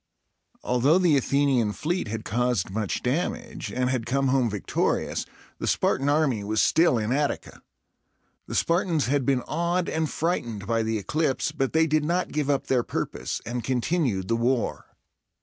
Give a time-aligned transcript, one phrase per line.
[0.63, 5.27] Although the Athenian fleet had caused much damage, and had come home victorious,
[5.59, 7.61] the Spartan army was still in Attica.
[8.47, 12.49] The Spartans had been awed and frightened by the eclipse, but they did not give
[12.49, 14.87] up their purpose, and continued the war.